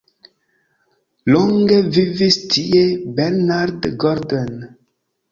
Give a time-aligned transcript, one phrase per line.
[1.33, 2.81] Longe vivis tie
[3.19, 4.57] Bernard Golden.